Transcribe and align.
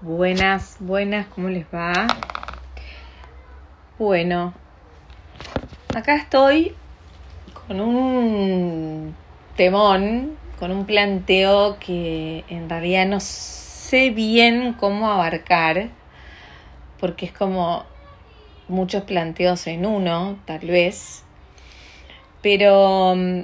Buenas, 0.00 0.76
buenas, 0.78 1.26
¿cómo 1.26 1.48
les 1.48 1.66
va? 1.74 2.06
Bueno, 3.98 4.54
acá 5.92 6.14
estoy 6.14 6.76
con 7.66 7.80
un 7.80 9.16
temón, 9.56 10.36
con 10.60 10.70
un 10.70 10.86
planteo 10.86 11.80
que 11.80 12.44
en 12.48 12.70
realidad 12.70 13.06
no 13.06 13.18
sé 13.18 14.10
bien 14.10 14.74
cómo 14.74 15.10
abarcar, 15.10 15.88
porque 17.00 17.26
es 17.26 17.32
como 17.32 17.84
muchos 18.68 19.02
planteos 19.02 19.66
en 19.66 19.84
uno, 19.84 20.38
tal 20.44 20.68
vez, 20.68 21.24
pero 22.40 23.16
mm, 23.16 23.40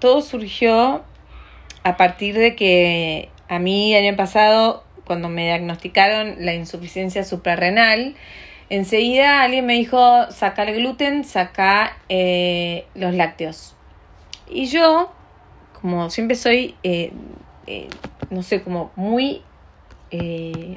todo 0.00 0.20
surgió 0.20 1.02
a 1.82 1.96
partir 1.96 2.36
de 2.36 2.54
que 2.54 3.30
a 3.48 3.58
mí 3.58 3.94
el 3.94 4.06
año 4.06 4.16
pasado 4.18 4.83
cuando 5.06 5.28
me 5.28 5.44
diagnosticaron 5.44 6.36
la 6.38 6.54
insuficiencia 6.54 7.24
suprarrenal, 7.24 8.14
enseguida 8.70 9.42
alguien 9.42 9.66
me 9.66 9.74
dijo, 9.74 10.30
saca 10.30 10.64
el 10.64 10.76
gluten, 10.76 11.24
saca 11.24 11.96
eh, 12.08 12.86
los 12.94 13.14
lácteos. 13.14 13.76
Y 14.48 14.66
yo, 14.66 15.12
como 15.80 16.10
siempre 16.10 16.36
soy, 16.36 16.74
eh, 16.82 17.12
eh, 17.66 17.88
no 18.30 18.42
sé, 18.42 18.62
como 18.62 18.92
muy 18.96 19.42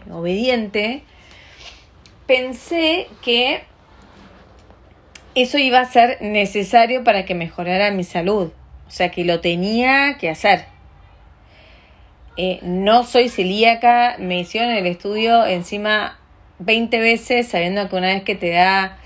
obediente, 0.09 1.03
pensé 2.25 3.07
que 3.21 3.65
eso 5.35 5.59
iba 5.59 5.79
a 5.79 5.85
ser 5.85 6.19
necesario 6.21 7.03
para 7.03 7.23
que 7.25 7.35
mejorara 7.35 7.91
mi 7.91 8.03
salud. 8.03 8.51
O 8.87 8.91
sea, 8.91 9.11
que 9.11 9.23
lo 9.23 9.41
tenía 9.41 10.17
que 10.17 10.29
hacer. 10.29 10.65
Eh, 12.39 12.59
no 12.61 13.03
soy 13.03 13.29
celíaca, 13.29 14.15
me 14.19 14.39
hicieron 14.39 14.69
el 14.69 14.85
estudio 14.85 15.43
encima 15.43 16.19
20 16.59 16.99
veces, 16.99 17.47
sabiendo 17.47 17.89
que 17.89 17.95
una 17.95 18.07
vez 18.07 18.21
que 18.21 18.35
te 18.35 18.51
da 18.51 18.99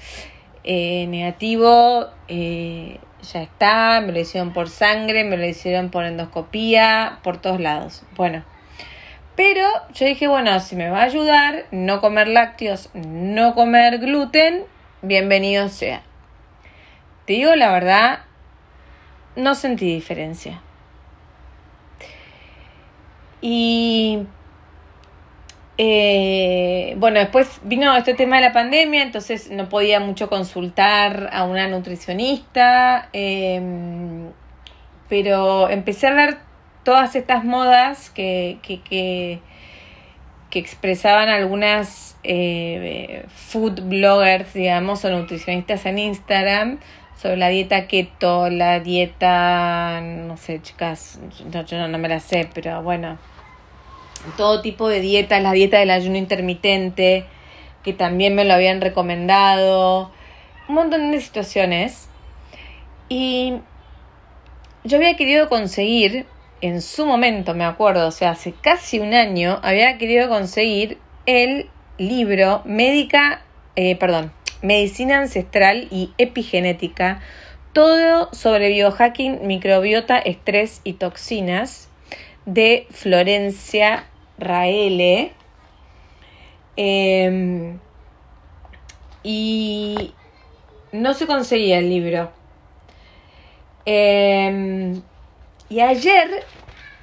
eh, 0.65 1.07
negativo, 1.07 2.09
eh, 2.27 2.99
ya 3.31 3.41
está, 3.41 4.01
me 4.01 4.11
lo 4.11 4.19
hicieron 4.19 4.51
por 4.51 4.67
sangre, 4.69 5.23
me 5.23 5.37
lo 5.37 5.45
hicieron 5.45 5.89
por 5.91 6.03
endoscopía, 6.03 7.19
por 7.23 7.37
todos 7.41 7.61
lados. 7.61 8.03
Bueno, 8.17 8.43
pero 9.37 9.65
yo 9.93 10.05
dije, 10.05 10.27
bueno, 10.27 10.59
si 10.59 10.75
me 10.75 10.89
va 10.89 10.99
a 10.99 11.03
ayudar 11.03 11.67
no 11.71 12.01
comer 12.01 12.27
lácteos, 12.27 12.89
no 12.93 13.55
comer 13.55 13.99
gluten, 13.99 14.65
bienvenido 15.01 15.69
sea. 15.69 16.01
Te 17.25 17.33
digo 17.33 17.55
la 17.55 17.71
verdad, 17.71 18.19
no 19.37 19.55
sentí 19.55 19.85
diferencia. 19.85 20.61
Y 23.41 24.19
eh, 25.77 26.93
bueno, 26.97 27.19
después 27.19 27.59
vino 27.63 27.95
este 27.95 28.13
tema 28.13 28.35
de 28.35 28.43
la 28.43 28.53
pandemia, 28.53 29.01
entonces 29.01 29.49
no 29.49 29.67
podía 29.67 29.99
mucho 29.99 30.29
consultar 30.29 31.29
a 31.33 31.43
una 31.43 31.67
nutricionista, 31.67 33.09
em, 33.13 34.29
pero 35.09 35.69
empecé 35.69 36.05
a 36.07 36.13
ver 36.13 36.37
todas 36.83 37.15
estas 37.15 37.43
modas 37.43 38.11
que, 38.11 38.59
que, 38.61 38.81
que, 38.81 39.39
que 40.51 40.59
expresaban 40.59 41.29
algunas 41.29 42.15
eh, 42.23 43.25
food 43.33 43.81
bloggers, 43.81 44.53
digamos, 44.53 45.03
o 45.03 45.09
nutricionistas 45.09 45.85
en 45.87 45.97
Instagram 45.97 46.79
sobre 47.19 47.37
la 47.37 47.49
dieta 47.49 47.87
keto, 47.87 48.49
la 48.49 48.79
dieta, 48.79 49.99
no 50.01 50.37
sé, 50.37 50.61
chicas, 50.61 51.19
yo 51.49 51.87
no 51.87 51.97
me 51.97 52.07
la 52.07 52.19
sé, 52.19 52.49
pero 52.53 52.83
bueno, 52.83 53.17
todo 54.37 54.61
tipo 54.61 54.87
de 54.87 55.01
dietas, 55.01 55.41
la 55.41 55.51
dieta 55.51 55.79
del 55.79 55.91
ayuno 55.91 56.17
intermitente, 56.17 57.25
que 57.83 57.93
también 57.93 58.35
me 58.35 58.45
lo 58.45 58.53
habían 58.53 58.81
recomendado, 58.81 60.11
un 60.67 60.75
montón 60.75 61.11
de 61.11 61.21
situaciones. 61.21 62.07
Y 63.09 63.55
yo 64.83 64.97
había 64.97 65.15
querido 65.15 65.49
conseguir, 65.49 66.25
en 66.61 66.81
su 66.81 67.05
momento 67.05 67.53
me 67.53 67.65
acuerdo, 67.65 68.07
o 68.07 68.11
sea, 68.11 68.31
hace 68.31 68.53
casi 68.53 68.99
un 68.99 69.13
año, 69.13 69.59
había 69.63 69.97
querido 69.97 70.29
conseguir 70.29 70.97
el 71.25 71.69
libro 71.97 72.61
Médica, 72.65 73.41
eh, 73.75 73.95
perdón, 73.95 74.31
Medicina 74.61 75.19
Ancestral 75.19 75.87
y 75.91 76.11
Epigenética, 76.17 77.21
todo 77.73 78.29
sobre 78.33 78.69
biohacking, 78.69 79.47
microbiota, 79.47 80.17
estrés 80.19 80.81
y 80.83 80.93
toxinas 80.93 81.89
de 82.45 82.87
Florencia 82.91 84.05
Raele. 84.41 85.31
Em, 86.75 87.79
y 89.23 90.13
no 90.91 91.13
se 91.13 91.27
conseguía 91.27 91.79
el 91.79 91.89
libro. 91.89 92.31
Em, 93.85 95.01
y 95.69 95.79
ayer, 95.79 96.43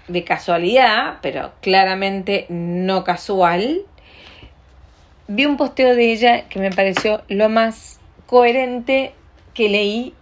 de 0.08 0.24
casualidad, 0.24 1.18
pero 1.22 1.52
claramente 1.60 2.46
no 2.48 3.04
casual, 3.04 3.82
vi 5.26 5.46
un 5.46 5.56
posteo 5.56 5.94
de 5.94 6.12
ella 6.12 6.48
que 6.48 6.58
me 6.58 6.70
pareció 6.70 7.22
lo 7.28 7.48
más 7.48 8.00
coherente 8.26 9.12
que 9.54 9.68
leí, 9.68 10.14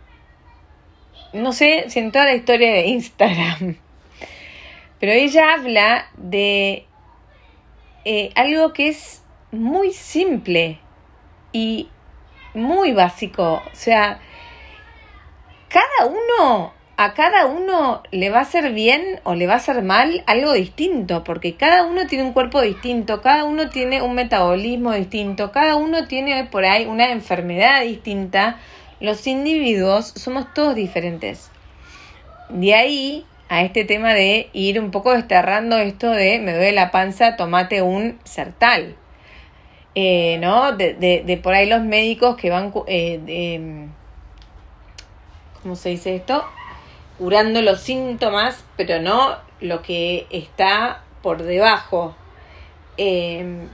no 1.32 1.52
sé 1.52 1.86
si 1.88 1.98
en 1.98 2.12
toda 2.12 2.24
la 2.26 2.34
historia 2.34 2.72
de 2.72 2.86
Instagram. 2.86 3.76
Pero 5.00 5.12
ella 5.12 5.52
habla 5.52 6.06
de 6.16 6.85
eh, 8.08 8.30
algo 8.36 8.72
que 8.72 8.86
es 8.86 9.20
muy 9.50 9.92
simple 9.92 10.78
y 11.50 11.88
muy 12.54 12.92
básico. 12.92 13.54
O 13.54 13.74
sea, 13.74 14.20
cada 15.68 16.08
uno, 16.08 16.72
a 16.96 17.14
cada 17.14 17.46
uno 17.46 18.04
le 18.12 18.30
va 18.30 18.38
a 18.38 18.42
hacer 18.42 18.72
bien 18.72 19.18
o 19.24 19.34
le 19.34 19.48
va 19.48 19.54
a 19.54 19.56
hacer 19.56 19.82
mal 19.82 20.22
algo 20.28 20.52
distinto, 20.52 21.24
porque 21.24 21.56
cada 21.56 21.82
uno 21.82 22.06
tiene 22.06 22.22
un 22.22 22.32
cuerpo 22.32 22.62
distinto, 22.62 23.22
cada 23.22 23.42
uno 23.42 23.70
tiene 23.70 24.00
un 24.02 24.14
metabolismo 24.14 24.92
distinto, 24.92 25.50
cada 25.50 25.74
uno 25.74 26.06
tiene 26.06 26.44
por 26.44 26.64
ahí 26.64 26.86
una 26.86 27.10
enfermedad 27.10 27.82
distinta. 27.82 28.60
Los 29.00 29.26
individuos 29.26 30.06
somos 30.14 30.54
todos 30.54 30.76
diferentes. 30.76 31.50
De 32.50 32.72
ahí 32.72 33.26
a 33.48 33.62
este 33.62 33.84
tema 33.84 34.12
de 34.12 34.50
ir 34.52 34.80
un 34.80 34.90
poco 34.90 35.12
desterrando 35.12 35.78
esto 35.78 36.10
de 36.10 36.38
me 36.40 36.52
duele 36.52 36.72
la 36.72 36.90
panza, 36.90 37.36
tomate 37.36 37.82
un 37.82 38.18
sertal. 38.24 38.96
Eh, 39.94 40.36
¿No? 40.40 40.72
De, 40.72 40.94
de, 40.94 41.36
por 41.38 41.54
ahí 41.54 41.66
los 41.66 41.82
médicos 41.82 42.36
que 42.36 42.50
van, 42.50 42.70
eh, 42.86 43.86
¿cómo 45.62 45.74
se 45.74 45.88
dice 45.90 46.16
esto? 46.16 46.44
Curando 47.18 47.62
los 47.62 47.80
síntomas, 47.80 48.62
pero 48.76 49.00
no 49.00 49.36
lo 49.60 49.80
que 49.80 50.26
está 50.30 51.02
por 51.22 51.42
debajo. 51.42 52.14
Em, 52.98 53.68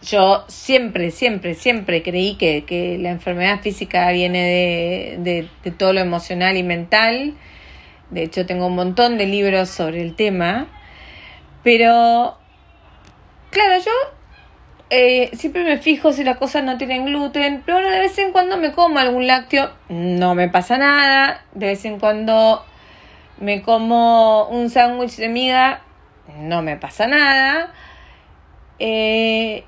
yo 0.00 0.44
siempre, 0.48 1.10
siempre, 1.10 1.54
siempre 1.54 2.02
creí 2.02 2.36
que, 2.36 2.64
que 2.64 2.96
la 2.96 3.10
enfermedad 3.10 3.60
física 3.60 4.10
viene 4.10 5.18
de, 5.18 5.48
de 5.62 5.70
todo 5.70 5.92
lo 5.92 6.00
emocional 6.00 6.56
y 6.56 6.62
mental 6.62 7.34
de 8.10 8.24
hecho, 8.24 8.46
tengo 8.46 8.66
un 8.66 8.74
montón 8.74 9.18
de 9.18 9.26
libros 9.26 9.68
sobre 9.68 10.02
el 10.02 10.16
tema. 10.16 10.66
Pero, 11.62 12.36
claro, 13.50 13.78
yo 13.78 13.92
eh, 14.90 15.30
siempre 15.34 15.62
me 15.62 15.78
fijo 15.78 16.12
si 16.12 16.24
las 16.24 16.36
cosas 16.36 16.64
no 16.64 16.76
tienen 16.76 17.06
gluten. 17.06 17.62
Pero 17.64 17.78
de 17.78 18.00
vez 18.00 18.18
en 18.18 18.32
cuando 18.32 18.56
me 18.56 18.72
como 18.72 18.98
algún 18.98 19.26
lácteo. 19.26 19.70
No 19.88 20.34
me 20.34 20.48
pasa 20.48 20.76
nada. 20.76 21.44
De 21.54 21.66
vez 21.66 21.84
en 21.84 22.00
cuando 22.00 22.64
me 23.38 23.62
como 23.62 24.48
un 24.48 24.70
sándwich 24.70 25.16
de 25.16 25.28
miga. 25.28 25.82
No 26.36 26.62
me 26.62 26.76
pasa 26.76 27.06
nada. 27.06 27.72
Eh, 28.80 29.64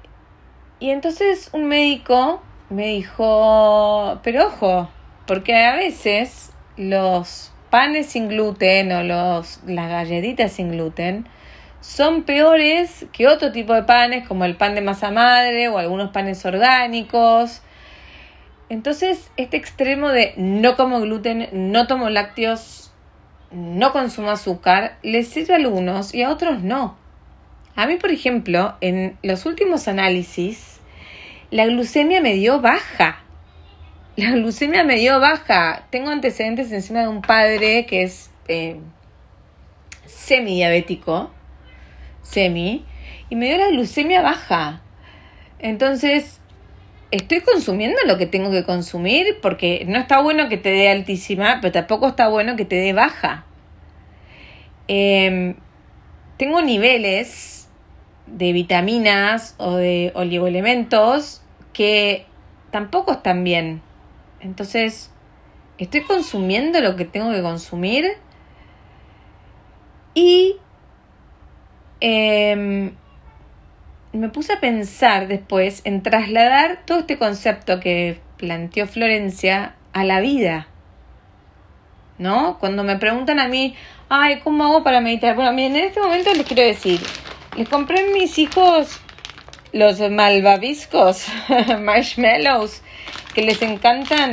y 0.80 0.90
entonces 0.90 1.50
un 1.52 1.66
médico 1.66 2.42
me 2.70 2.86
dijo, 2.86 4.18
pero 4.24 4.46
ojo, 4.46 4.88
porque 5.26 5.54
a 5.64 5.76
veces 5.76 6.52
los 6.76 7.51
panes 7.72 8.08
sin 8.08 8.28
gluten 8.28 8.92
o 8.92 9.02
los, 9.02 9.60
las 9.66 9.88
galletitas 9.88 10.52
sin 10.52 10.72
gluten 10.72 11.26
son 11.80 12.24
peores 12.24 13.06
que 13.14 13.26
otro 13.26 13.50
tipo 13.50 13.72
de 13.72 13.84
panes 13.84 14.28
como 14.28 14.44
el 14.44 14.56
pan 14.56 14.74
de 14.74 14.82
masa 14.82 15.10
madre 15.10 15.68
o 15.68 15.78
algunos 15.78 16.10
panes 16.10 16.44
orgánicos. 16.44 17.62
Entonces, 18.68 19.30
este 19.38 19.56
extremo 19.56 20.10
de 20.10 20.34
no 20.36 20.76
como 20.76 21.00
gluten, 21.00 21.48
no 21.52 21.86
tomo 21.86 22.10
lácteos, 22.10 22.92
no 23.50 23.90
consumo 23.92 24.30
azúcar, 24.30 24.98
les 25.02 25.28
sirve 25.28 25.54
a 25.54 25.56
algunos 25.56 26.14
y 26.14 26.22
a 26.22 26.30
otros 26.30 26.62
no. 26.62 26.98
A 27.74 27.86
mí, 27.86 27.96
por 27.96 28.10
ejemplo, 28.10 28.76
en 28.82 29.16
los 29.22 29.46
últimos 29.46 29.88
análisis, 29.88 30.78
la 31.50 31.64
glucemia 31.64 32.20
me 32.20 32.34
dio 32.34 32.60
baja 32.60 33.21
la 34.16 34.32
glucemia 34.32 34.84
me 34.84 34.96
dio 34.96 35.18
baja. 35.20 35.86
Tengo 35.90 36.10
antecedentes 36.10 36.70
encima 36.72 37.00
de 37.00 37.08
un 37.08 37.22
padre 37.22 37.86
que 37.86 38.02
es 38.02 38.30
eh, 38.48 38.76
semi-diabético, 40.06 41.30
semi, 42.22 42.84
y 43.30 43.36
me 43.36 43.46
dio 43.46 43.58
la 43.58 43.68
glucemia 43.68 44.22
baja. 44.22 44.82
Entonces, 45.58 46.40
estoy 47.10 47.40
consumiendo 47.40 47.98
lo 48.06 48.18
que 48.18 48.26
tengo 48.26 48.50
que 48.50 48.64
consumir 48.64 49.38
porque 49.40 49.84
no 49.86 49.98
está 49.98 50.20
bueno 50.20 50.48
que 50.48 50.56
te 50.56 50.70
dé 50.70 50.90
altísima, 50.90 51.58
pero 51.60 51.72
tampoco 51.72 52.08
está 52.08 52.28
bueno 52.28 52.56
que 52.56 52.64
te 52.64 52.76
dé 52.76 52.92
baja. 52.92 53.44
Em, 54.88 55.54
tengo 56.36 56.60
niveles 56.60 57.68
de 58.26 58.52
vitaminas 58.52 59.54
o 59.58 59.76
de 59.76 60.12
oligoelementos 60.14 61.42
que 61.72 62.26
tampoco 62.70 63.12
están 63.12 63.44
bien. 63.44 63.82
Entonces, 64.42 65.10
¿estoy 65.78 66.02
consumiendo 66.02 66.80
lo 66.80 66.96
que 66.96 67.04
tengo 67.04 67.30
que 67.30 67.42
consumir? 67.42 68.16
Y 70.14 70.56
em, 72.00 72.92
me 74.12 74.28
puse 74.28 74.52
a 74.52 74.60
pensar 74.60 75.28
después 75.28 75.80
en 75.84 76.02
trasladar 76.02 76.82
todo 76.84 77.00
este 77.00 77.18
concepto 77.18 77.80
que 77.80 78.20
planteó 78.36 78.86
Florencia 78.86 79.76
a 79.92 80.04
la 80.04 80.20
vida. 80.20 80.66
¿No? 82.18 82.58
Cuando 82.58 82.84
me 82.84 82.96
preguntan 82.96 83.40
a 83.40 83.48
mí, 83.48 83.74
ay, 84.08 84.40
¿cómo 84.40 84.64
hago 84.64 84.84
para 84.84 85.00
meditar? 85.00 85.34
Bueno, 85.34 85.52
miren, 85.52 85.76
en 85.76 85.84
este 85.86 86.00
momento 86.00 86.32
les 86.34 86.46
quiero 86.46 86.62
decir, 86.62 87.00
les 87.56 87.68
compré 87.68 88.00
a 88.00 88.12
mis 88.12 88.38
hijos 88.38 89.00
los 89.72 89.98
malvaviscos, 90.00 91.26
marshmallows, 91.80 92.82
que 93.34 93.42
les 93.42 93.60
encantan. 93.62 94.30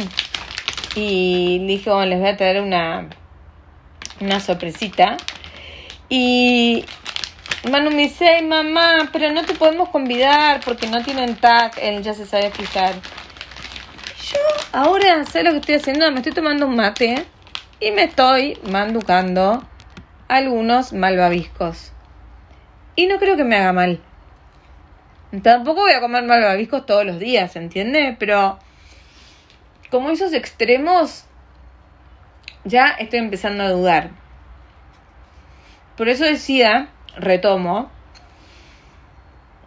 Y 0.96 1.66
dije, 1.66 1.92
les 2.06 2.20
voy 2.20 2.30
a 2.30 2.38
traer 2.38 2.62
una, 2.62 3.08
una 4.20 4.40
sorpresita. 4.40 5.18
Y 6.10 6.86
Manu 7.70 7.92
me 7.92 8.04
dice, 8.04 8.28
ay 8.28 8.46
mamá, 8.46 9.10
pero 9.12 9.32
no 9.32 9.44
te 9.44 9.54
podemos 9.54 9.90
convidar 9.90 10.62
porque 10.64 10.88
no 10.88 11.04
tienen 11.04 11.36
tag, 11.36 11.74
él 11.82 12.02
ya 12.02 12.14
se 12.14 12.26
sabe 12.26 12.50
fijar. 12.52 12.96
Yo 14.32 14.40
ahora, 14.72 15.26
sé 15.26 15.44
lo 15.44 15.52
que 15.52 15.58
estoy 15.58 15.76
haciendo? 15.76 16.10
Me 16.12 16.18
estoy 16.18 16.34
tomando 16.34 16.68
un 16.68 16.76
mate 16.76 17.26
y 17.80 17.92
me 17.92 18.04
estoy 18.04 18.58
manducando 18.70 19.64
algunos 20.28 20.94
malvaviscos. 20.94 21.92
Y 22.96 23.08
no 23.08 23.18
creo 23.18 23.36
que 23.36 23.44
me 23.44 23.58
haga 23.58 23.74
mal. 23.74 24.00
Tampoco 25.44 25.82
voy 25.82 25.92
a 25.92 26.02
comer 26.02 26.24
malvaviscos 26.24 26.86
todos 26.86 27.06
los 27.06 27.20
días, 27.20 27.56
¿entiendes? 27.56 28.16
Pero 28.18 28.58
como 29.90 30.10
esos 30.10 30.34
extremos, 30.34 31.26
ya 32.64 32.90
estoy 32.90 33.20
empezando 33.20 33.64
a 33.64 33.70
dudar. 33.70 34.12
Por 35.98 36.10
eso 36.10 36.24
decía, 36.24 36.90
retomo, 37.16 37.90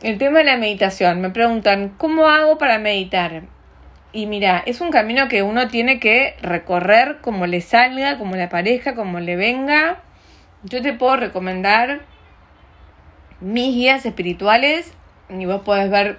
el 0.02 0.18
tema 0.18 0.38
de 0.38 0.44
la 0.44 0.56
meditación. 0.56 1.20
Me 1.20 1.30
preguntan, 1.30 1.94
¿cómo 1.96 2.28
hago 2.28 2.58
para 2.58 2.78
meditar? 2.78 3.42
Y 4.12 4.26
mira, 4.26 4.62
es 4.66 4.80
un 4.80 4.90
camino 4.90 5.28
que 5.28 5.42
uno 5.42 5.68
tiene 5.68 5.98
que 5.98 6.36
recorrer 6.42 7.18
como 7.20 7.46
le 7.46 7.60
salga, 7.60 8.18
como 8.18 8.36
le 8.36 8.42
aparezca, 8.42 8.94
como 8.94 9.20
le 9.20 9.36
venga. 9.36 10.02
Yo 10.64 10.82
te 10.82 10.92
puedo 10.92 11.16
recomendar 11.16 12.02
mis 13.40 13.74
guías 13.74 14.04
espirituales 14.04 14.92
y 15.28 15.46
vos 15.46 15.62
podés 15.62 15.90
ver 15.90 16.18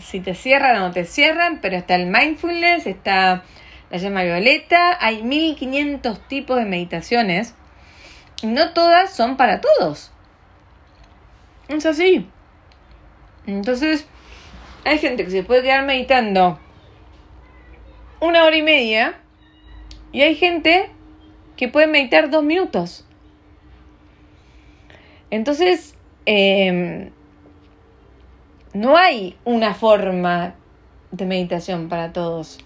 si 0.00 0.20
te 0.20 0.34
cierran 0.34 0.76
o 0.76 0.88
no 0.88 0.92
te 0.92 1.04
cierran, 1.04 1.60
pero 1.60 1.76
está 1.76 1.94
el 1.94 2.06
mindfulness, 2.06 2.86
está 2.86 3.44
la 3.90 3.98
llama 3.98 4.22
violeta, 4.22 4.96
hay 5.00 5.22
1500 5.22 6.28
tipos 6.28 6.58
de 6.58 6.64
meditaciones 6.64 7.54
no 8.42 8.72
todas 8.72 9.12
son 9.12 9.36
para 9.36 9.60
todos. 9.60 10.10
Es 11.68 11.86
así. 11.86 12.26
Entonces, 13.46 14.06
hay 14.84 14.98
gente 14.98 15.24
que 15.24 15.30
se 15.30 15.42
puede 15.42 15.62
quedar 15.62 15.84
meditando 15.84 16.58
una 18.20 18.44
hora 18.44 18.56
y 18.56 18.62
media 18.62 19.18
y 20.12 20.22
hay 20.22 20.34
gente 20.34 20.90
que 21.56 21.68
puede 21.68 21.86
meditar 21.86 22.30
dos 22.30 22.42
minutos. 22.42 23.06
Entonces, 25.30 25.94
em, 26.26 27.10
no 28.72 28.96
hay 28.96 29.36
una 29.44 29.74
forma 29.74 30.54
de 31.10 31.26
meditación 31.26 31.88
para 31.88 32.12
todos. 32.12 32.58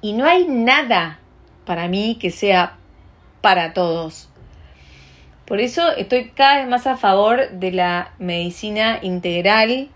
Y 0.00 0.12
no 0.12 0.24
hay 0.24 0.46
nada 0.46 1.18
para 1.64 1.88
mí 1.88 2.16
que 2.20 2.30
sea 2.30 2.76
para 3.40 3.72
todos. 3.74 4.28
Por 5.44 5.60
eso 5.60 5.92
estoy 5.96 6.30
cada 6.30 6.58
vez 6.58 6.68
más 6.68 6.86
a 6.86 6.96
favor 6.96 7.50
de 7.50 7.72
la 7.72 8.12
medicina 8.18 8.98
integral, 9.02 9.88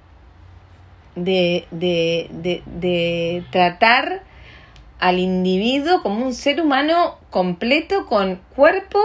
de, 1.14 1.66
de, 1.70 3.44
tratar 3.50 4.22
al 4.98 5.18
individuo 5.18 6.02
como 6.02 6.24
un 6.24 6.32
ser 6.32 6.60
humano 6.62 7.18
completo 7.28 8.06
con 8.06 8.40
cuerpo, 8.56 8.98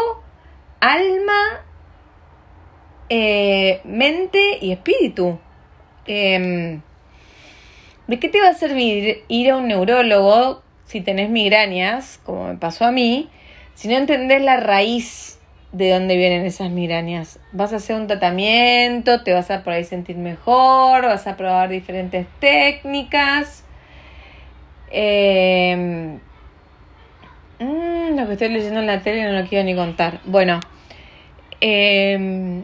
alma, 0.79 1.65
eh, 3.09 3.81
mente 3.83 4.57
y 4.61 4.71
espíritu. 4.71 5.39
Em, 6.07 6.81
¿De 8.07 8.19
qué 8.19 8.29
te 8.29 8.39
va 8.39 8.49
a 8.49 8.53
servir 8.53 9.23
ir 9.27 9.51
a 9.51 9.57
un 9.57 9.67
neurólogo 9.67 10.63
si 10.85 11.01
tenés 11.01 11.29
migrañas, 11.29 12.19
como 12.23 12.47
me 12.47 12.55
pasó 12.55 12.85
a 12.85 12.91
mí, 12.91 13.29
si 13.75 13.89
no 13.89 13.97
entendés 13.97 14.41
la 14.41 14.57
raíz 14.57 15.37
de 15.73 15.91
dónde 15.91 16.15
vienen 16.15 16.45
esas 16.45 16.69
migrañas. 16.71 17.39
Vas 17.51 17.73
a 17.73 17.77
hacer 17.77 17.95
un 17.97 18.07
tratamiento, 18.07 19.21
te 19.23 19.33
vas 19.33 19.51
a 19.51 19.63
por 19.63 19.73
ahí 19.73 19.83
sentir 19.83 20.15
mejor, 20.15 21.03
vas 21.03 21.27
a 21.27 21.35
probar 21.35 21.69
diferentes 21.69 22.25
técnicas. 22.39 23.65
Em, 24.89 26.19
mm, 27.59 28.17
lo 28.17 28.25
que 28.27 28.33
estoy 28.33 28.49
leyendo 28.49 28.79
en 28.79 28.87
la 28.87 29.01
tele 29.01 29.23
no 29.23 29.39
lo 29.41 29.47
quiero 29.47 29.65
ni 29.65 29.75
contar. 29.75 30.21
Bueno, 30.25 30.59
em, 31.59 32.63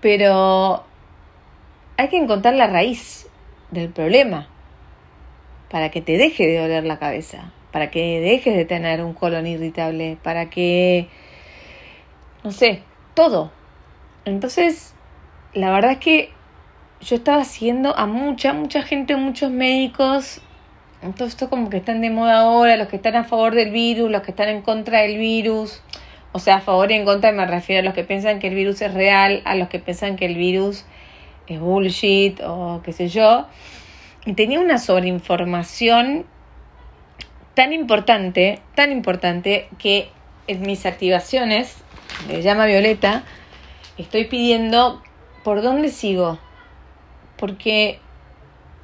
pero 0.00 0.84
hay 2.00 2.08
que 2.08 2.16
encontrar 2.16 2.54
la 2.54 2.66
raíz 2.66 3.28
del 3.70 3.90
problema 3.90 4.48
para 5.70 5.90
que 5.90 6.00
te 6.00 6.16
deje 6.16 6.46
de 6.46 6.58
doler 6.58 6.84
la 6.84 6.98
cabeza, 6.98 7.52
para 7.72 7.90
que 7.90 8.20
dejes 8.20 8.56
de 8.56 8.64
tener 8.64 9.04
un 9.04 9.12
colon 9.12 9.46
irritable, 9.46 10.16
para 10.22 10.48
que 10.48 11.08
no 12.42 12.52
sé, 12.52 12.82
todo. 13.12 13.52
Entonces, 14.24 14.94
la 15.52 15.70
verdad 15.72 15.92
es 15.92 15.98
que 15.98 16.30
yo 17.02 17.16
estaba 17.16 17.44
siguiendo 17.44 17.94
a 17.94 18.06
mucha, 18.06 18.54
mucha 18.54 18.80
gente, 18.80 19.14
muchos 19.16 19.50
médicos. 19.50 20.40
Todo 21.18 21.28
esto 21.28 21.50
como 21.50 21.68
que 21.68 21.76
están 21.76 22.00
de 22.00 22.08
moda 22.08 22.40
ahora, 22.40 22.78
los 22.78 22.88
que 22.88 22.96
están 22.96 23.16
a 23.16 23.24
favor 23.24 23.54
del 23.54 23.72
virus, 23.72 24.10
los 24.10 24.22
que 24.22 24.30
están 24.30 24.48
en 24.48 24.62
contra 24.62 25.02
del 25.02 25.18
virus. 25.18 25.82
O 26.32 26.38
sea, 26.38 26.56
a 26.56 26.60
favor 26.60 26.90
y 26.92 26.94
en 26.94 27.04
contra 27.04 27.30
me 27.32 27.44
refiero 27.44 27.80
a 27.80 27.84
los 27.84 27.92
que 27.92 28.04
piensan 28.04 28.38
que 28.38 28.48
el 28.48 28.54
virus 28.54 28.80
es 28.80 28.94
real, 28.94 29.42
a 29.44 29.54
los 29.54 29.68
que 29.68 29.80
piensan 29.80 30.16
que 30.16 30.24
el 30.24 30.36
virus 30.36 30.86
es 31.54 31.60
bullshit 31.60 32.40
o 32.44 32.80
qué 32.84 32.92
sé 32.92 33.08
yo. 33.08 33.46
Y 34.24 34.34
tenía 34.34 34.60
una 34.60 34.78
sobreinformación 34.78 36.26
tan 37.54 37.72
importante, 37.72 38.60
tan 38.74 38.92
importante, 38.92 39.68
que 39.78 40.10
en 40.46 40.62
mis 40.62 40.86
activaciones 40.86 41.76
le 42.28 42.42
llama 42.42 42.66
Violeta, 42.66 43.24
estoy 43.98 44.24
pidiendo 44.24 45.02
por 45.44 45.62
dónde 45.62 45.88
sigo. 45.88 46.38
Porque 47.36 47.98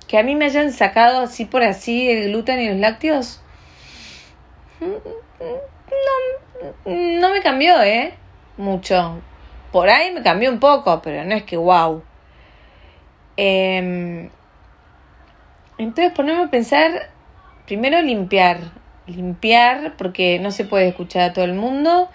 que 0.09 0.19
a 0.19 0.23
mí 0.23 0.37
me 0.37 0.47
hayan 0.47 0.73
sacado 0.73 1.21
así 1.21 1.45
por 1.45 1.63
así 1.63 2.09
el 2.09 2.31
gluten 2.31 2.61
y 2.61 2.69
los 2.69 2.79
lácteos, 2.79 3.41
no, 4.81 5.01
no 6.87 7.31
me 7.31 7.41
cambió, 7.43 7.83
¿eh? 7.83 8.15
Mucho. 8.57 9.21
Por 9.73 9.89
ahí 9.89 10.13
me 10.13 10.23
cambió 10.23 10.51
un 10.51 10.61
poco, 10.61 11.03
pero 11.03 11.25
no 11.25 11.35
es 11.35 11.43
que 11.43 11.57
wow. 11.57 12.03
Em, 13.37 14.31
entonces 15.79 16.13
ponerme 16.13 16.45
a 16.45 16.51
pensar, 16.51 17.11
primero 17.67 18.01
limpiar, 18.01 18.59
limpiar 19.07 19.95
porque 19.97 20.39
no 20.39 20.51
se 20.51 20.65
puede 20.65 20.89
escuchar 20.89 21.23
a 21.23 21.33
todo 21.33 21.45
el 21.45 21.55
mundo 21.55 22.09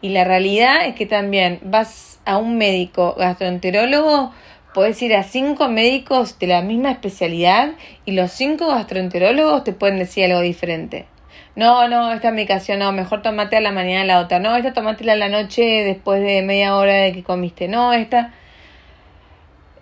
y 0.00 0.10
la 0.10 0.24
realidad 0.24 0.86
es 0.86 0.94
que 0.94 1.06
también 1.06 1.60
vas 1.62 2.20
a 2.24 2.36
un 2.36 2.58
médico 2.58 3.14
gastroenterólogo, 3.16 4.32
puedes 4.74 5.00
ir 5.00 5.14
a 5.16 5.22
cinco 5.22 5.68
médicos 5.68 6.38
de 6.38 6.48
la 6.48 6.60
misma 6.60 6.90
especialidad 6.90 7.72
y 8.04 8.12
los 8.12 8.30
cinco 8.32 8.68
gastroenterólogos 8.68 9.64
te 9.64 9.72
pueden 9.72 9.98
decir 9.98 10.26
algo 10.26 10.40
diferente. 10.40 11.06
No, 11.54 11.88
no, 11.88 12.12
esta 12.12 12.30
medicación 12.32 12.80
no, 12.80 12.92
mejor 12.92 13.22
tomate 13.22 13.56
a 13.56 13.62
la 13.62 13.72
mañana 13.72 14.04
la 14.04 14.20
otra. 14.20 14.38
No, 14.38 14.54
esta 14.56 14.74
tomátela 14.74 15.14
a 15.14 15.16
la 15.16 15.30
noche 15.30 15.62
después 15.62 16.20
de 16.20 16.42
media 16.42 16.76
hora 16.76 16.92
de 16.92 17.12
que 17.12 17.22
comiste. 17.22 17.66
No, 17.66 17.94
esta. 17.94 18.34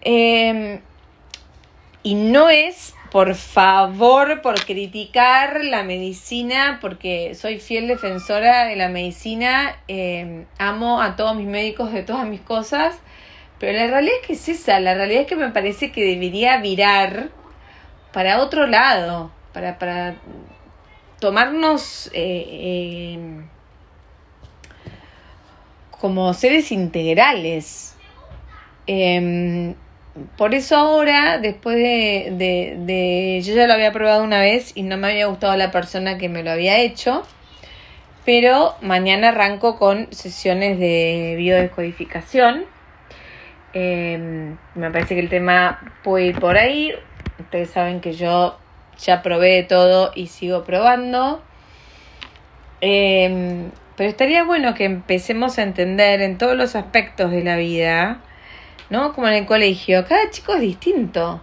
Eh, 0.04 0.80
y 2.02 2.14
no 2.14 2.50
es 2.50 2.94
por 3.14 3.37
favor, 3.37 4.42
por 4.42 4.64
criticar 4.64 5.64
la 5.64 5.84
medicina, 5.84 6.78
porque 6.80 7.37
soy 7.37 7.61
fiel 7.61 7.87
defensora 7.87 8.64
de 8.64 8.75
la 8.75 8.88
medicina, 8.88 9.76
eh, 9.87 10.46
amo 10.58 11.00
a 11.00 11.14
todos 11.14 11.37
mis 11.37 11.46
médicos 11.46 11.92
de 11.92 12.02
todas 12.02 12.26
mis 12.26 12.40
cosas, 12.40 12.99
Pero 13.61 13.78
la 13.78 13.87
realidad 13.87 14.16
es 14.20 14.26
que 14.26 14.32
es 14.32 14.49
esa, 14.49 14.80
la 14.80 14.94
realidad 14.94 15.23
es 15.23 15.26
que 15.28 15.37
me 15.37 15.50
parece 15.50 15.92
que 15.92 16.04
debería 16.04 16.58
virar 16.58 17.28
para 18.12 18.40
otro 18.40 18.66
lado, 18.66 19.30
para, 19.52 19.78
para 19.78 20.16
tomarnos 21.20 22.08
eh, 22.12 22.46
eh, 22.50 23.44
como 26.00 26.34
seres 26.34 26.73
integrales. 26.73 27.94
Em, 28.88 29.76
por 30.37 30.54
eso 30.54 30.76
ahora, 30.76 31.38
después 31.38 31.76
de, 31.76 32.28
de, 32.33 32.76
de, 32.78 33.42
Yo 33.42 33.54
ya 33.54 33.66
lo 33.66 33.75
había 33.75 33.92
probado 33.92 34.23
una 34.23 34.40
vez 34.40 34.73
y 34.76 34.85
no 34.85 34.97
me 34.97 35.09
había 35.09 35.26
gustado 35.26 35.56
la 35.56 35.73
persona 35.73 36.18
que 36.18 36.28
me 36.28 36.44
lo 36.44 36.52
había 36.52 36.78
hecho. 36.78 37.25
Pero 38.25 38.76
mañana 38.80 39.30
arranco 39.30 39.76
con 39.76 40.12
sesiones 40.12 40.78
de 40.78 41.35
biodescodificación. 41.37 42.64
Em, 43.73 44.56
me 44.76 44.90
parece 44.92 45.16
que 45.16 45.21
el 45.21 45.28
tema 45.28 45.80
puede 46.04 46.26
ir 46.26 46.38
por 46.38 46.56
ahí. 46.56 46.92
Ustedes 47.40 47.71
saben 47.71 48.00
que 48.00 48.12
yo 48.12 48.56
ya 48.99 49.21
probé 49.21 49.64
todo 49.64 50.12
y 50.14 50.28
sigo 50.28 50.62
probando. 50.62 51.42
Em, 52.80 53.73
pero 53.97 54.09
estaría 54.09 54.44
bueno 54.44 54.75
que 54.75 54.85
empecemos 54.85 55.59
a 55.59 55.62
entender 55.62 56.21
en 56.21 56.38
todos 56.38 56.56
los 56.56 56.76
aspectos 56.76 57.33
de 57.33 57.42
la 57.42 57.56
vida 57.56 58.21
¿no? 58.91 59.12
Como 59.12 59.29
en 59.29 59.35
el 59.35 59.47
colegio, 59.47 60.05
cada 60.07 60.31
chico 60.31 60.55
es 60.55 60.61
distinto. 60.61 61.41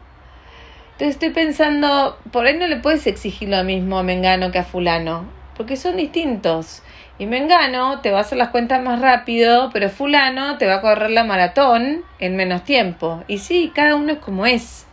Entonces 0.94 1.16
estoy 1.16 1.32
pensando, 1.32 2.20
por 2.32 2.46
ahí 2.46 2.58
no 2.58 2.68
le 2.68 2.78
puedes 2.78 3.08
exigir 3.08 3.50
lo 3.50 3.64
mismo 3.64 3.98
a 3.98 4.04
Mengano 4.04 4.52
que 4.52 4.60
a 4.60 4.64
Fulano, 4.64 5.26
porque 5.58 5.76
son 5.76 5.98
distintos. 5.98 6.84
Y 7.18 7.26
Mengano 7.26 8.02
te 8.02 8.12
va 8.12 8.20
a 8.20 8.22
hacer 8.22 8.38
las 8.38 8.50
cuentas 8.50 8.82
más 8.82 9.02
rápido, 9.02 9.70
pero 9.74 9.90
Fulano 9.90 10.58
te 10.58 10.68
va 10.68 10.76
a 10.76 10.82
correr 10.82 11.12
la 11.12 11.24
maratón 11.24 12.04
en 12.20 12.36
menos 12.36 12.64
tiempo. 12.64 13.24
Y 13.28 13.40
sí, 13.40 13.72
cada 13.74 13.96
uno 13.96 14.14
es 14.14 14.20
como 14.20 14.46
es. 14.46 14.86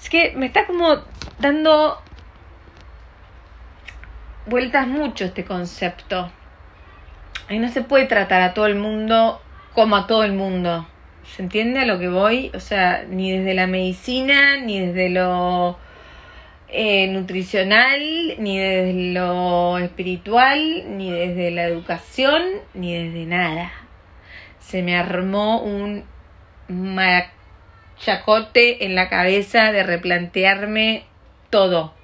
Es 0.00 0.10
que 0.10 0.32
me 0.36 0.46
está 0.46 0.66
como 0.66 0.98
dando 1.38 2.00
vueltas 4.46 4.86
mucho 4.86 5.24
este 5.24 5.44
concepto. 5.44 6.30
Y 7.48 7.58
no 7.58 7.68
se 7.68 7.82
puede 7.82 8.06
tratar 8.06 8.42
a 8.42 8.54
todo 8.54 8.66
el 8.66 8.76
mundo 8.76 9.40
como 9.74 9.96
a 9.96 10.06
todo 10.06 10.24
el 10.24 10.32
mundo. 10.32 10.86
¿Se 11.34 11.42
entiende 11.42 11.80
a 11.80 11.86
lo 11.86 11.98
que 11.98 12.08
voy? 12.08 12.50
O 12.54 12.60
sea, 12.60 13.04
ni 13.08 13.30
desde 13.30 13.54
la 13.54 13.66
medicina, 13.66 14.56
ni 14.56 14.80
desde 14.80 15.10
lo 15.10 15.78
eh, 16.68 17.06
nutricional, 17.08 18.00
ni 18.38 18.58
desde 18.58 19.12
lo 19.12 19.78
espiritual, 19.78 20.96
ni 20.96 21.10
desde 21.10 21.50
la 21.50 21.64
educación, 21.64 22.42
ni 22.74 22.94
desde 22.94 23.26
nada. 23.26 23.72
Se 24.58 24.82
me 24.82 24.96
armó 24.96 25.60
un 25.60 26.04
machacote 26.68 27.24
en 28.84 28.94
la 28.94 29.08
cabeza 29.08 29.70
de 29.70 29.82
replantearme 29.82 31.04
todo. 31.50 31.94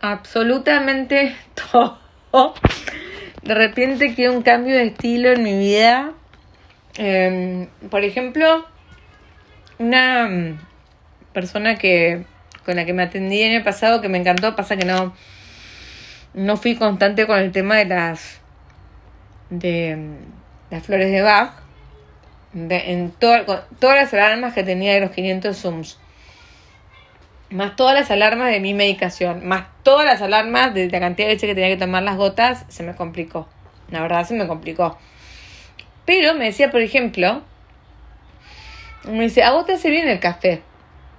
Absolutamente 0.00 1.34
todo. 1.72 1.98
De 3.42 3.54
repente 3.54 4.14
quiero 4.14 4.34
un 4.34 4.42
cambio 4.42 4.76
de 4.76 4.84
estilo 4.84 5.32
en 5.32 5.42
mi 5.42 5.58
vida 5.58 6.12
Em, 6.96 7.68
por 7.88 8.04
ejemplo, 8.04 8.66
una 9.78 10.26
mm, 10.28 10.58
persona 11.32 11.76
que 11.76 12.24
con 12.64 12.76
la 12.76 12.84
que 12.84 12.92
me 12.92 13.02
atendí 13.02 13.42
en 13.42 13.52
el 13.52 13.62
pasado 13.62 14.00
que 14.00 14.08
me 14.08 14.18
encantó, 14.18 14.54
pasa 14.56 14.76
que 14.76 14.84
no 14.84 15.14
no 16.34 16.56
fui 16.56 16.76
constante 16.76 17.26
con 17.26 17.38
el 17.38 17.52
tema 17.52 17.76
de 17.76 17.86
las 17.86 18.40
de 19.50 19.96
mm, 19.96 20.72
las 20.72 20.82
flores 20.84 21.10
de 21.10 21.22
Bach. 21.22 21.52
En 22.52 23.12
todas 23.12 23.46
las 23.80 24.12
alarmas 24.12 24.54
que 24.54 24.64
tenía 24.64 24.94
de 24.94 25.00
los 25.00 25.10
500 25.12 25.56
zooms. 25.56 25.98
Más 27.50 27.76
todas 27.76 27.94
las 27.94 28.10
alarmas 28.10 28.50
de 28.50 28.58
mi 28.58 28.74
medicación. 28.74 29.46
Más 29.46 29.66
todas 29.84 30.04
las 30.04 30.20
alarmas 30.20 30.74
de 30.74 30.90
la 30.90 30.98
cantidad 30.98 31.28
de 31.28 31.34
leche 31.34 31.46
que 31.46 31.54
tenía 31.54 31.70
que 31.70 31.76
tomar 31.76 32.02
las 32.02 32.16
gotas 32.16 32.64
se 32.68 32.82
me 32.82 32.96
complicó. 32.96 33.48
La 33.90 34.02
verdad 34.02 34.26
se 34.26 34.34
me 34.34 34.48
complicó 34.48 34.98
pero 36.10 36.34
me 36.34 36.46
decía, 36.46 36.72
por 36.72 36.80
ejemplo, 36.80 37.44
me 39.04 39.22
dice, 39.22 39.44
a 39.44 39.52
vos 39.52 39.64
te 39.64 39.76
bien 39.88 40.08
el 40.08 40.18
café. 40.18 40.60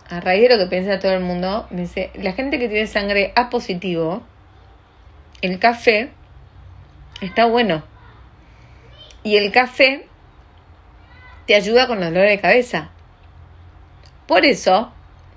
A 0.10 0.20
raíz 0.20 0.50
de 0.50 0.58
lo 0.58 0.62
que 0.62 0.70
piensa 0.70 1.00
todo 1.00 1.14
el 1.14 1.22
mundo, 1.22 1.66
me 1.70 1.84
dice, 1.84 2.12
la 2.16 2.34
gente 2.34 2.60
que 2.60 2.68
tiene 2.68 2.88
sangre 2.88 3.32
A 3.38 3.50
positivo, 3.50 4.22
el 5.42 5.60
café 5.60 6.10
está 7.22 7.46
bueno. 7.46 7.84
Y 9.24 9.38
el 9.38 9.54
café 9.54 10.08
te 11.48 11.56
ayuda 11.56 11.88
con 11.88 12.02
los 12.02 12.10
dolores 12.10 12.32
de 12.32 12.42
cabeza. 12.42 12.90
Por 14.28 14.44
eso, 14.44 14.92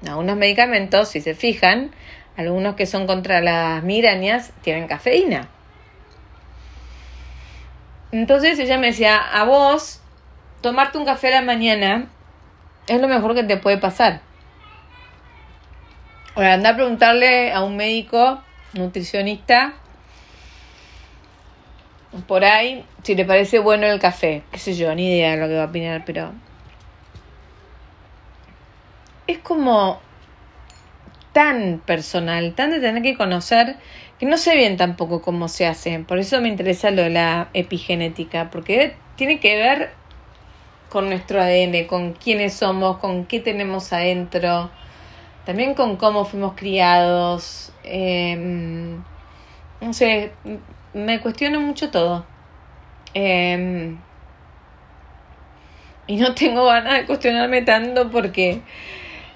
algunos 0.04 0.36
medicamentos, 0.36 1.10
si 1.10 1.20
se 1.20 1.36
fijan, 1.36 1.92
algunos 2.36 2.74
que 2.74 2.86
son 2.86 3.06
contra 3.06 3.40
las 3.40 3.84
migrañas, 3.84 4.52
tienen 4.62 4.88
cafeína. 4.88 5.48
Entonces 8.14 8.56
ella 8.60 8.78
me 8.78 8.86
decía, 8.86 9.16
a 9.16 9.42
vos, 9.42 10.00
tomarte 10.60 10.98
un 10.98 11.04
café 11.04 11.34
a 11.34 11.40
la 11.40 11.42
mañana 11.42 12.06
es 12.86 13.00
lo 13.00 13.08
mejor 13.08 13.34
que 13.34 13.42
te 13.42 13.56
puede 13.56 13.76
pasar. 13.78 14.20
Ahora, 16.36 16.52
anda 16.52 16.70
a 16.70 16.74
preguntarle 16.76 17.52
a 17.52 17.64
un 17.64 17.76
médico, 17.76 18.40
nutricionista, 18.72 19.74
por 22.28 22.44
ahí, 22.44 22.86
si 23.02 23.16
le 23.16 23.24
parece 23.24 23.58
bueno 23.58 23.84
el 23.88 23.98
café. 23.98 24.44
Qué 24.52 24.60
sé 24.60 24.74
yo, 24.74 24.94
ni 24.94 25.12
idea 25.12 25.32
de 25.32 25.36
lo 25.38 25.48
que 25.48 25.56
va 25.56 25.64
a 25.64 25.66
opinar, 25.66 26.04
pero... 26.06 26.32
Es 29.26 29.38
como 29.38 30.00
tan 31.32 31.82
personal, 31.84 32.54
tan 32.54 32.70
de 32.70 32.78
tener 32.78 33.02
que 33.02 33.16
conocer 33.16 33.74
que 34.18 34.26
no 34.26 34.36
sé 34.36 34.56
bien 34.56 34.76
tampoco 34.76 35.22
cómo 35.22 35.48
se 35.48 35.66
hace. 35.66 35.98
Por 36.00 36.18
eso 36.18 36.40
me 36.40 36.48
interesa 36.48 36.90
lo 36.90 37.02
de 37.02 37.10
la 37.10 37.48
epigenética, 37.52 38.50
porque 38.50 38.94
tiene 39.16 39.40
que 39.40 39.56
ver 39.56 39.92
con 40.88 41.08
nuestro 41.08 41.40
ADN, 41.40 41.86
con 41.86 42.12
quiénes 42.12 42.54
somos, 42.54 42.98
con 42.98 43.26
qué 43.26 43.40
tenemos 43.40 43.92
adentro, 43.92 44.70
también 45.44 45.74
con 45.74 45.96
cómo 45.96 46.24
fuimos 46.24 46.54
criados. 46.54 47.72
Em, 47.82 49.02
no 49.80 49.92
sé, 49.92 50.32
me 50.92 51.20
cuestiono 51.20 51.60
mucho 51.60 51.90
todo. 51.90 52.24
Em, 53.14 53.98
y 56.06 56.16
no 56.16 56.34
tengo 56.34 56.66
ganas 56.66 56.94
de 56.94 57.06
cuestionarme 57.06 57.62
tanto 57.62 58.10
porque 58.10 58.60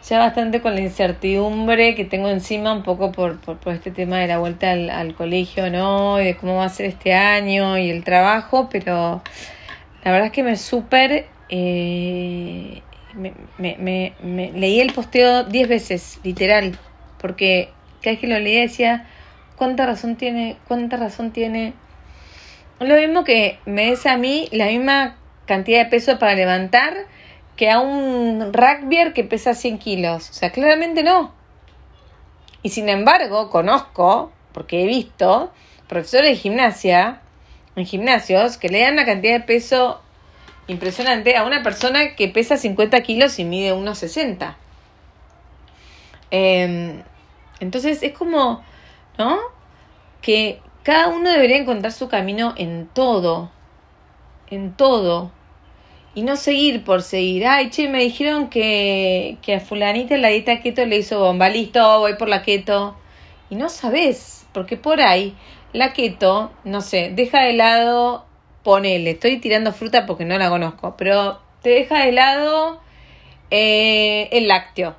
ya 0.09 0.19
bastante 0.21 0.63
con 0.63 0.75
la 0.75 0.81
incertidumbre 0.81 1.95
que 1.95 2.05
tengo 2.05 2.31
encima 2.31 2.73
un 2.73 2.83
poco 2.83 3.13
por, 3.13 3.41
por, 3.41 3.75
este 3.75 3.91
tema 3.91 4.19
de 4.19 4.27
la 4.27 4.39
vuelta 4.39 4.71
al, 4.71 5.15
colegio, 5.15 5.71
¿no? 5.71 6.21
Y 6.21 6.25
de 6.25 6.37
cómo 6.37 6.57
va 6.57 6.65
a 6.65 6.69
ser 6.71 6.87
este 6.87 7.13
año 7.15 7.77
y 7.77 7.91
el 7.91 8.05
trabajo, 8.05 8.69
pero 8.71 9.23
la 10.05 10.13
verdad 10.13 10.27
es 10.27 10.33
que 10.33 10.43
me 10.43 10.57
súper... 10.57 11.27
Eh, 11.51 12.83
me, 13.15 13.33
me, 13.59 14.13
me, 14.23 14.53
leí 14.53 14.81
el 14.81 14.93
posteo 14.93 15.45
diez 15.45 15.69
veces, 15.69 16.21
literal, 16.23 16.79
porque 17.21 17.71
cada 18.01 18.13
vez 18.13 18.21
que 18.21 18.29
lo 18.29 18.39
leía 18.39 18.61
decía, 18.61 19.07
¿cuánta 19.57 19.87
razón 19.87 20.17
tiene? 20.17 20.57
¿Cuánta 20.69 20.97
razón 20.97 21.33
tiene? 21.33 21.75
Lo 22.81 22.95
mismo 22.97 23.25
que 23.25 23.59
me 23.67 23.87
des 23.87 24.07
a 24.07 24.17
mí 24.17 24.49
la 24.53 24.67
misma 24.67 25.17
cantidad 25.47 25.85
de 25.85 25.91
peso 25.91 26.19
para 26.19 26.35
levantar 26.35 26.95
que 27.59 27.69
a 27.69 27.81
un 27.81 28.53
rugbyer 28.53 29.13
que 29.13 29.25
pesa 29.25 29.53
100 29.53 29.79
kilos. 29.79 30.31
O 30.31 30.33
sea, 30.33 30.53
claramente 30.53 31.03
no. 31.03 31.35
Y 32.63 32.71
sin 32.71 32.89
embargo, 32.89 33.51
conozco, 33.51 34.33
porque 34.53 34.85
he 34.85 34.87
visto, 34.87 35.53
profesores 35.89 36.31
de 36.31 36.37
gimnasia, 36.37 37.21
en 37.75 37.85
gimnasios, 37.85 38.59
que 38.59 38.69
le 38.69 38.81
dan 38.81 38.93
una 38.95 39.05
cantidad 39.05 39.33
de 39.33 39.45
peso 39.45 40.01
impresionante 40.69 41.37
a 41.37 41.45
una 41.45 41.65
persona 41.65 42.15
que 42.15 42.29
pesa 42.29 42.57
50 42.57 43.03
kilos 43.03 43.41
y 43.41 43.45
mide 43.45 43.75
1,60. 43.75 44.55
Eh, 46.31 47.03
entonces 47.59 48.05
es 48.05 48.13
como, 48.13 48.63
¿no? 49.19 49.37
Que 50.23 50.63
cada 50.85 51.09
uno 51.09 51.29
debería 51.29 51.57
encontrar 51.57 51.93
su 51.93 52.09
camino 52.09 52.55
en 52.57 52.87
todo, 52.87 53.51
en 54.49 54.75
todo 54.75 55.33
y 56.19 56.23
no 56.23 56.35
seguir 56.35 56.83
por 56.83 57.03
seguir. 57.03 57.47
Ay, 57.47 57.71
che, 57.71 57.89
me 57.89 58.03
dijeron 58.03 58.49
que, 58.49 59.39
que 59.41 59.55
a 59.55 59.61
fulanita 59.61 60.17
la 60.17 60.31
dieta 60.31 60.61
keto 60.61 60.85
le 60.85 60.97
hizo 60.97 61.21
bomba. 61.21 61.49
Listo, 61.49 62.01
voy 62.01 62.15
por 62.15 62.29
la 62.29 62.43
keto. 62.43 62.97
Y 63.51 63.55
no 63.55 63.69
sabes, 63.69 64.45
porque 64.53 64.77
por 64.77 65.01
ahí 65.01 65.37
la 65.73 65.93
keto, 65.93 66.51
no 66.65 66.81
sé, 66.81 67.13
deja 67.15 67.43
de 67.43 67.53
lado, 67.53 68.27
ponele, 68.65 69.13
estoy 69.13 69.39
tirando 69.39 69.73
fruta 69.73 70.07
porque 70.07 70.25
no 70.25 70.37
la 70.39 70.49
conozco, 70.49 70.97
pero 70.99 71.39
te 71.63 71.71
deja 71.71 72.05
de 72.05 72.11
lado 72.11 72.81
eh, 73.53 74.29
el 74.33 74.49
lácteo. 74.49 74.97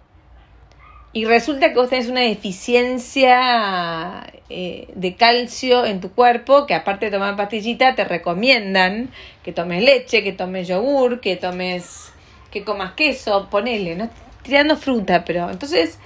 Y 1.11 1.25
resulta 1.25 1.69
que 1.69 1.75
vos 1.75 1.89
tenés 1.89 2.07
una 2.07 2.21
deficiencia 2.21 4.31
eh, 4.49 4.87
de 4.93 5.15
calcio 5.15 5.85
en 5.85 6.01
tu 6.01 6.11
cuerpo, 6.11 6.67
que 6.67 6.75
aparte 6.75 7.07
de 7.07 7.11
tomar 7.11 7.35
pastillita, 7.35 7.95
te 7.95 8.03
recomiendan 8.03 9.09
que 9.43 9.51
tomes 9.51 9.83
leche, 9.83 10.23
que 10.23 10.33
tomes 10.33 10.67
yogur, 10.67 11.19
que 11.19 11.35
tomes, 11.35 12.13
que 12.51 12.63
comas 12.63 12.93
queso, 12.93 13.47
ponele, 13.49 13.95
¿no? 13.95 14.09
Tirando 14.43 14.77
fruta, 14.77 15.25
pero 15.25 15.49
entonces 15.49 15.97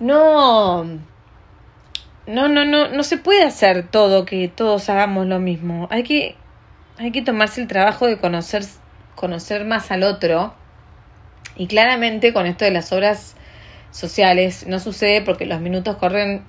no, 0.00 0.82
no, 2.26 2.48
no, 2.48 2.64
no, 2.64 2.88
no 2.88 3.02
se 3.04 3.16
puede 3.16 3.44
hacer 3.44 3.86
todo 3.88 4.24
que 4.24 4.48
todos 4.48 4.88
hagamos 4.88 5.26
lo 5.26 5.38
mismo. 5.38 5.86
Hay 5.92 6.02
que, 6.02 6.34
hay 6.98 7.12
que 7.12 7.22
tomarse 7.22 7.60
el 7.60 7.68
trabajo 7.68 8.08
de 8.08 8.18
conocer, 8.18 8.64
conocer 9.14 9.64
más 9.64 9.92
al 9.92 10.02
otro. 10.02 10.52
Y 11.54 11.68
claramente 11.68 12.32
con 12.32 12.46
esto 12.46 12.64
de 12.64 12.72
las 12.72 12.92
obras 12.92 13.36
sociales 13.92 14.66
no 14.66 14.80
sucede 14.80 15.22
porque 15.22 15.46
los 15.46 15.60
minutos 15.60 15.96
corren, 15.96 16.42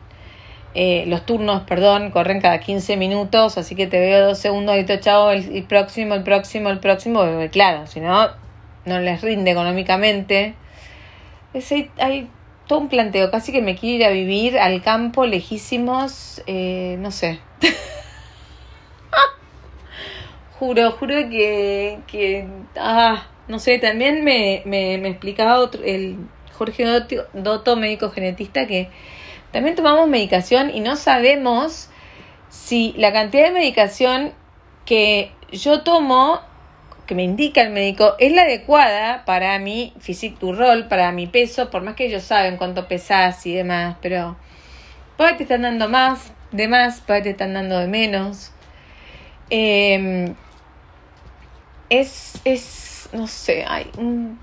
eh, 0.74 1.04
los 1.08 1.26
turnos, 1.26 1.62
perdón, 1.64 2.10
corren 2.10 2.42
cada 2.42 2.60
15 2.60 2.98
minutos, 2.98 3.58
así 3.58 3.76
que 3.76 3.86
te 3.86 4.00
veo 4.00 4.26
dos 4.26 4.40
segundos, 4.40 4.78
y 4.80 4.86
te 4.86 5.00
chao, 5.00 5.30
el, 5.30 5.64
próximo, 5.66 6.16
el 6.16 6.24
próximo, 6.24 6.70
el 6.70 6.80
próximo, 6.80 7.24
claro, 7.52 7.86
si 7.86 8.00
no, 8.00 8.30
no 8.86 9.00
les 9.00 9.22
rinde 9.22 9.52
económicamente. 9.52 10.56
Es, 11.54 11.72
hay, 12.00 12.30
todo 12.66 12.80
un 12.80 12.88
planteo, 12.90 13.30
casi 13.30 13.52
que 13.52 13.62
me 13.62 13.76
quiero 13.76 13.98
ir 13.98 14.06
a 14.06 14.10
vivir 14.10 14.58
al 14.58 14.82
campo, 14.82 15.26
lejísimos, 15.26 16.42
eh, 16.48 16.96
no 17.00 17.12
sé. 17.12 17.40
juro, 20.60 20.92
juro 20.92 21.16
que, 21.30 22.00
que 22.08 22.48
ah, 22.78 23.28
no 23.50 23.60
sé, 23.60 23.80
también 23.80 24.24
me, 24.24 24.64
me, 24.66 24.98
me 24.98 25.10
explicaba 25.10 25.60
otro, 25.60 25.84
el 25.84 26.18
Jorge 26.54 26.86
Doto, 27.34 27.76
médico 27.76 28.10
genetista, 28.12 28.68
que 28.68 28.90
también 29.52 29.76
tomamos 29.76 30.08
medicación 30.08 30.72
y 30.74 30.80
no 30.80 30.96
sabemos 30.96 31.90
si 32.50 32.94
la 32.98 33.12
cantidad 33.12 33.46
de 33.46 33.52
medicación 33.52 34.34
que 34.86 35.32
yo 35.52 35.82
tomo, 35.82 36.40
que 37.06 37.16
me 37.16 37.24
indica 37.24 37.62
el 37.62 37.72
médico, 37.72 38.16
es 38.20 38.32
la 38.32 38.44
adecuada 38.44 39.26
para 39.26 39.58
mi 39.60 39.94
physique 40.00 40.38
du 40.40 40.54
rol, 40.54 40.88
para 40.88 41.12
mi 41.12 41.28
peso, 41.28 41.70
por 41.70 41.84
más 41.84 41.96
que 41.96 42.06
ellos 42.06 42.24
saben 42.24 42.58
cuánto 42.58 42.88
pesas 42.88 43.46
y 43.46 43.54
demás, 43.54 43.98
pero 44.02 44.36
puede 45.18 45.34
te 45.34 45.44
están 45.44 45.64
dando 45.64 45.90
más, 45.90 46.32
de 46.52 46.68
más, 46.68 47.02
puede 47.02 47.22
te 47.22 47.30
están 47.32 47.54
dando 47.54 47.80
de 47.80 47.88
menos. 47.88 48.52
Em, 49.50 50.36
es, 51.90 52.40
es, 52.46 53.10
no 53.14 53.28
sé, 53.28 53.66
hay 53.68 53.90
un 53.98 54.40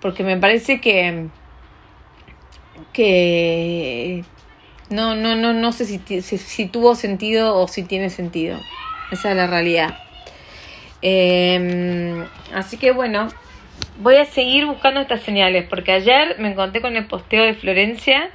porque 0.00 0.22
me 0.22 0.36
parece 0.36 0.80
que 0.80 1.26
que 2.92 4.24
no, 4.88 5.16
no, 5.16 5.34
no, 5.34 5.52
no 5.52 5.72
sé 5.72 5.84
si, 5.84 5.98
si, 6.22 6.66
tuvo 6.66 6.94
sentido 6.94 7.56
o 7.56 7.66
si 7.66 7.82
tiene 7.82 8.10
sentido. 8.10 8.60
Esa 9.10 9.30
es 9.30 9.36
la 9.36 9.48
realidad. 9.48 9.98
Em, 11.02 12.24
así 12.54 12.76
que 12.76 12.92
bueno, 12.92 13.28
voy 13.98 14.16
a 14.16 14.24
seguir 14.24 14.66
buscando 14.66 15.00
estas 15.00 15.22
señales, 15.22 15.66
porque 15.68 15.90
ayer 15.90 16.36
me 16.38 16.52
encontré 16.52 16.80
con 16.80 16.96
el 16.96 17.06
posteo 17.06 17.42
de 17.44 17.54
Florencia 17.54 18.30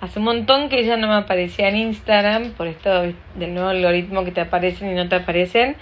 Hace 0.00 0.20
un 0.20 0.26
montón 0.26 0.68
que 0.68 0.78
ella 0.78 0.96
no 0.96 1.08
me 1.08 1.14
aparecía 1.14 1.68
en 1.68 1.76
Instagram 1.76 2.52
por 2.52 2.68
esto 2.68 3.02
del 3.34 3.54
nuevo 3.54 3.68
algoritmo 3.68 4.24
que 4.24 4.30
te 4.30 4.40
aparecen 4.40 4.92
y 4.92 4.94
no 4.94 5.08
te 5.08 5.16
aparecen. 5.16 5.76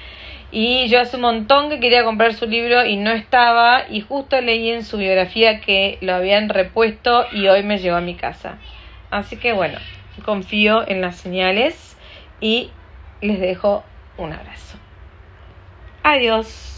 Y 0.50 0.88
yo 0.88 1.00
hace 1.00 1.16
un 1.16 1.22
montón 1.22 1.68
que 1.68 1.80
quería 1.80 2.02
comprar 2.04 2.32
su 2.32 2.46
libro 2.46 2.86
y 2.86 2.96
no 2.96 3.10
estaba. 3.10 3.84
Y 3.90 4.00
justo 4.00 4.40
leí 4.40 4.70
en 4.70 4.84
su 4.84 4.96
biografía 4.96 5.60
que 5.60 5.98
lo 6.00 6.14
habían 6.14 6.48
repuesto 6.48 7.26
y 7.32 7.48
hoy 7.48 7.62
me 7.62 7.78
llegó 7.78 7.96
a 7.96 8.00
mi 8.00 8.14
casa. 8.14 8.58
Así 9.10 9.36
que 9.36 9.52
bueno, 9.52 9.78
confío 10.24 10.88
en 10.88 11.02
las 11.02 11.16
señales 11.16 11.96
y 12.40 12.70
les 13.20 13.38
dejo 13.38 13.84
un 14.16 14.32
abrazo. 14.32 14.78
Adiós. 16.02 16.75